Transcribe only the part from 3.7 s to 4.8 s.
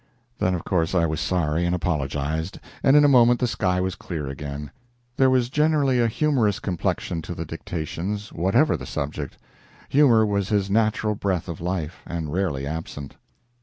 was clear again.